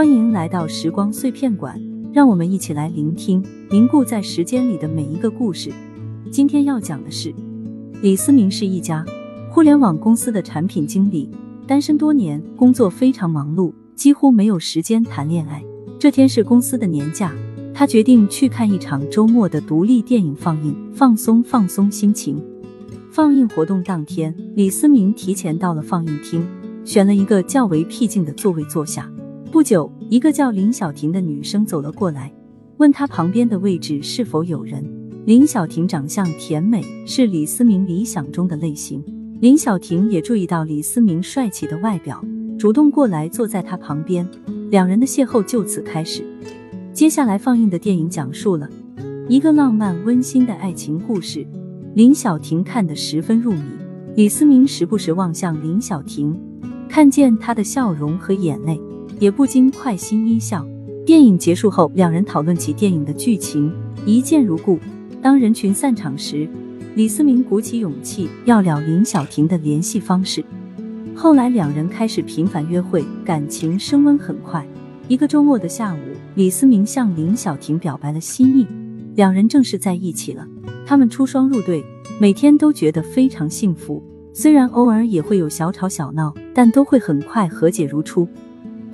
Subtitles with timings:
[0.00, 1.78] 欢迎来到时光碎片馆，
[2.10, 5.70] 让我们一起来聆听凝固在时间里的每一个故事。
[6.30, 7.34] 今天要讲的是，
[8.00, 9.04] 李思明是一家
[9.50, 11.28] 互联网公司的产品经理，
[11.66, 15.62] 单身多年，工作非常忙碌，几乎没有时间谈恋爱。
[15.98, 17.34] 这天是公司的年假，
[17.74, 22.42] 他决定去看一场周末的独立电影放映，放松放松心情。
[23.10, 26.42] 放映活动当天，李思明提前到了放映厅，
[26.86, 29.06] 选了一个较为僻静的座位坐下。
[29.52, 32.32] 不久，一个叫林小婷的女生走了过来，
[32.76, 34.84] 问他旁边的位置是否有人。
[35.26, 39.02] 林小婷长相甜美，是李思明理想中的类型。
[39.40, 42.24] 林小婷也注意到李思明帅气的外表，
[42.56, 44.24] 主动过来坐在他旁边，
[44.70, 46.24] 两人的邂逅就此开始。
[46.92, 48.70] 接下来放映的电影讲述了
[49.28, 51.44] 一个浪漫温馨的爱情故事。
[51.94, 53.62] 林小婷看得十分入迷，
[54.14, 56.40] 李思明时不时望向林小婷，
[56.88, 58.80] 看见她的笑容和眼泪，
[59.20, 60.66] 也不禁快心一笑。
[61.06, 63.72] 电影结束后，两人讨论起电影的剧情，
[64.04, 64.78] 一见如故。
[65.22, 66.48] 当人群散场时，
[66.94, 70.42] 李思明鼓起勇气要了林小婷的联系方式。
[71.14, 74.66] 后来两人开始频繁约会，感情升温很快。
[75.06, 75.98] 一个周末的下午，
[76.34, 78.66] 李思明向林小婷表白了心意，
[79.16, 80.46] 两人正式在一起了。
[80.86, 81.84] 他们出双入对，
[82.18, 84.02] 每天都觉得非常幸福。
[84.32, 88.26] 虽然偶尔也会有小吵小闹，但都会很快和解如初。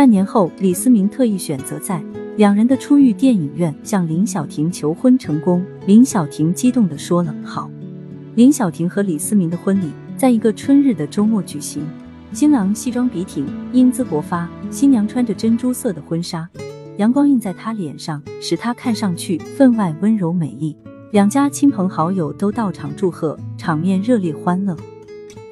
[0.00, 2.02] 半年后，李思明特意选择在
[2.38, 5.62] 两人的初遇电影院向林小婷求婚成功。
[5.84, 7.70] 林小婷激动地说了好。
[8.34, 11.82] 林小婷和李思明的婚礼在一个春日的周末举行，
[12.32, 16.48] 新郎西装笔挺，英姿勃发，新娘穿着珍珠色的婚纱，
[16.96, 20.74] 阳光映在她脸上，使她看上去分外温柔美丽。
[21.12, 24.74] 两家亲朋好友都到场祝贺，场面热烈欢乐。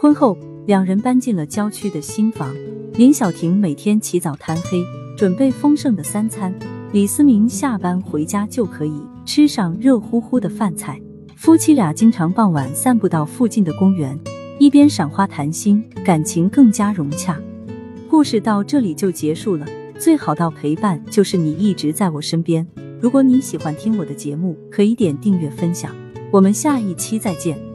[0.00, 2.54] 婚后，两人搬进了郊区的新房。
[2.96, 4.82] 林小婷每天起早贪黑，
[5.18, 6.50] 准备丰盛的三餐；
[6.92, 10.98] 李思明下班回家就可以吃上热乎乎的饭菜。
[11.34, 14.18] 夫妻俩经常傍晚散步到附近的公园，
[14.58, 17.38] 一边赏花谈心，感情更加融洽。
[18.08, 19.66] 故事到这里就结束了。
[19.98, 22.66] 最好的陪伴就是你一直在我身边。
[22.98, 25.94] 如果你喜欢听我的节目，可以点订阅分享。
[26.32, 27.65] 我们下一期再见。